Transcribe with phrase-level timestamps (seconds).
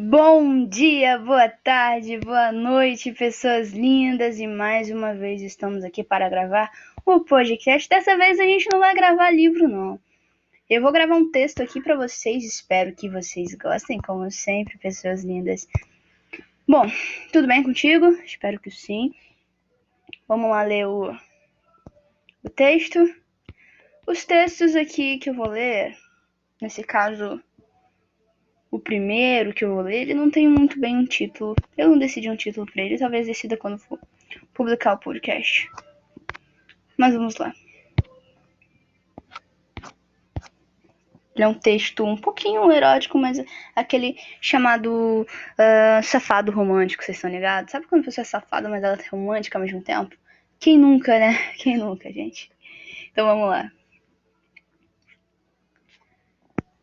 [0.00, 6.28] Bom dia, boa tarde, boa noite, pessoas lindas, e mais uma vez estamos aqui para
[6.28, 6.70] gravar
[7.04, 7.88] o podcast.
[7.88, 9.98] Dessa vez a gente não vai gravar livro, não.
[10.70, 15.24] Eu vou gravar um texto aqui para vocês, espero que vocês gostem, como sempre, pessoas
[15.24, 15.66] lindas.
[16.66, 16.86] Bom,
[17.32, 18.06] tudo bem contigo?
[18.24, 19.12] Espero que sim.
[20.28, 21.12] Vamos lá ler o,
[22.44, 23.00] o texto.
[24.06, 25.96] Os textos aqui que eu vou ler,
[26.62, 27.42] nesse caso
[28.70, 31.54] o primeiro que eu vou ler, ele não tem muito bem um título.
[31.76, 33.98] Eu não decidi um título para ele, talvez decida quando for
[34.52, 35.70] publicar o podcast.
[36.96, 37.52] Mas vamos lá.
[41.34, 43.40] Ele é um texto um pouquinho erótico, mas
[43.74, 47.70] aquele chamado uh, safado romântico, vocês estão ligados?
[47.70, 50.16] Sabe quando a pessoa é safada, mas ela é romântica ao mesmo tempo?
[50.58, 51.38] Quem nunca, né?
[51.56, 52.50] Quem nunca, gente?
[53.12, 53.70] Então vamos lá.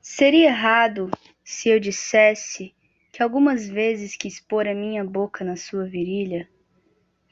[0.00, 1.10] Seria errado
[1.48, 2.74] se eu dissesse
[3.10, 6.46] que algumas vezes quis pôr a minha boca na sua virilha,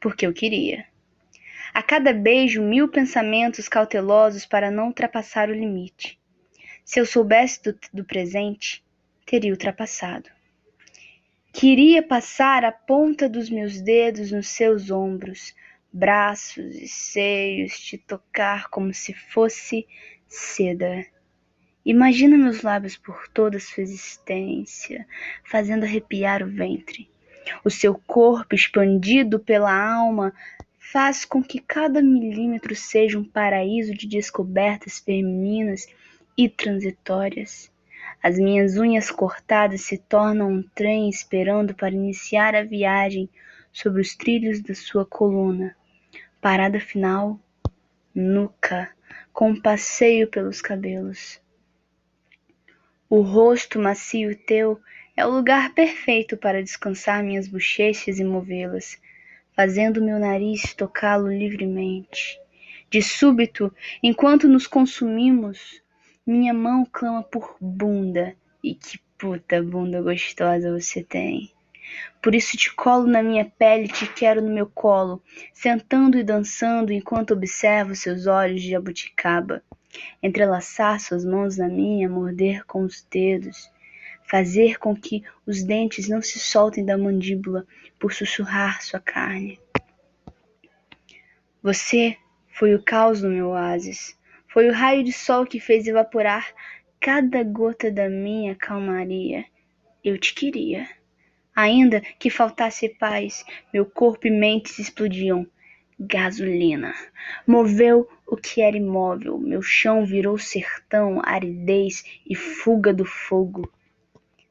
[0.00, 0.86] porque eu queria.
[1.74, 6.18] A cada beijo, mil pensamentos cautelosos para não ultrapassar o limite.
[6.82, 8.82] Se eu soubesse do, do presente,
[9.26, 10.30] teria ultrapassado.
[11.52, 15.54] Queria passar a ponta dos meus dedos nos seus ombros,
[15.92, 19.86] braços e seios, te tocar como se fosse
[20.26, 21.04] seda
[21.86, 25.06] Imagina meus lábios por toda sua existência,
[25.44, 27.08] fazendo arrepiar o ventre.
[27.64, 30.34] O seu corpo, expandido pela alma,
[30.80, 35.86] faz com que cada milímetro seja um paraíso de descobertas femininas
[36.36, 37.70] e transitórias.
[38.20, 43.28] As minhas unhas cortadas se tornam um trem esperando para iniciar a viagem
[43.72, 45.76] sobre os trilhos da sua coluna.
[46.40, 47.38] Parada final,
[48.12, 48.90] nuca,
[49.32, 51.40] com um passeio pelos cabelos.
[53.08, 54.80] O rosto macio teu
[55.16, 59.00] é o lugar perfeito para descansar minhas bochechas e movê-las,
[59.54, 62.36] fazendo meu nariz tocá-lo livremente.
[62.91, 63.72] De súbito,
[64.03, 65.81] enquanto nos consumimos,
[66.26, 71.52] minha mão clama por bunda, e que puta bunda gostosa você tem.
[72.20, 76.92] Por isso te colo na minha pele, te quero no meu colo, sentando e dançando
[76.92, 79.62] enquanto observo seus olhos de jabuticaba
[80.22, 83.70] entrelaçar suas mãos na minha, morder com os dedos,
[84.28, 87.66] fazer com que os dentes não se soltem da mandíbula
[87.98, 89.58] por sussurrar sua carne.
[91.62, 92.16] Você
[92.48, 94.16] foi o caos no meu oásis,
[94.48, 96.46] foi o raio de sol que fez evaporar
[97.00, 99.44] cada gota da minha calmaria.
[100.02, 100.88] Eu te queria.
[101.54, 105.46] Ainda que faltasse paz, meu corpo e mente explodiam.
[105.98, 106.94] Gasolina.
[107.46, 113.72] Moveu o que era imóvel, meu chão virou sertão, aridez e fuga do fogo.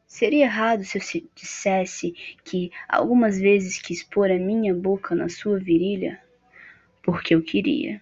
[0.08, 2.14] Seria errado se eu dissesse
[2.46, 6.22] que algumas vezes quis pôr a minha boca na sua virilha?
[7.04, 8.02] Porque eu queria.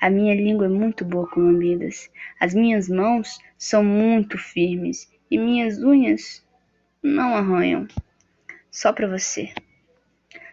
[0.00, 2.08] A minha língua é muito boa com lambidas.
[2.38, 6.46] As minhas mãos são muito firmes e minhas unhas
[7.02, 7.88] não arranham.
[8.70, 9.52] Só para você.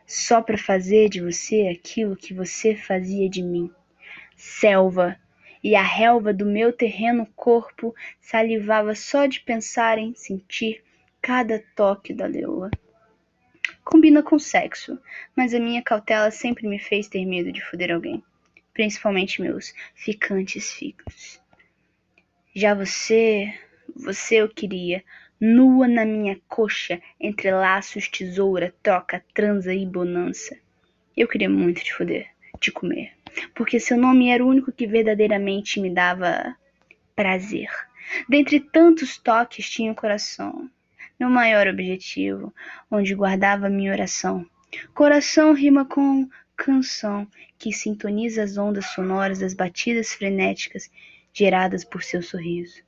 [0.06, 3.72] Só para fazer de você aquilo que você fazia de mim
[4.38, 5.20] selva,
[5.64, 10.84] e a relva do meu terreno corpo salivava só de pensar em sentir
[11.22, 12.70] cada toque da leoa.
[13.84, 14.98] Combina com sexo,
[15.36, 18.24] mas a minha cautela sempre me fez ter medo de foder alguém,
[18.74, 21.42] principalmente meus ficantes filhos.
[22.54, 23.54] Já você,
[23.96, 25.04] você eu queria,
[25.40, 30.58] nua na minha coxa, entre laços, tesoura, troca, transa e bonança.
[31.16, 32.28] Eu queria muito te foder,
[32.60, 33.17] te comer
[33.54, 36.56] porque seu nome era o único que verdadeiramente me dava
[37.16, 37.70] prazer.
[38.28, 40.70] Dentre tantos toques tinha o coração,
[41.20, 42.54] meu maior objetivo,
[42.90, 44.46] onde guardava minha oração.
[44.94, 47.28] Coração rima com canção,
[47.58, 50.90] que sintoniza as ondas sonoras das batidas frenéticas
[51.34, 52.82] geradas por seu sorriso.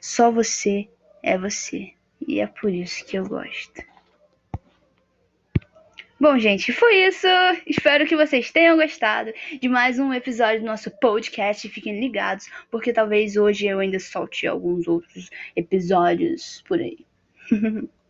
[0.00, 0.88] Só você
[1.22, 1.92] é você,
[2.26, 3.91] e é por isso que eu gosto.
[6.22, 7.26] Bom, gente, foi isso.
[7.66, 11.68] Espero que vocês tenham gostado de mais um episódio do nosso podcast.
[11.68, 17.04] Fiquem ligados, porque talvez hoje eu ainda solte alguns outros episódios por aí.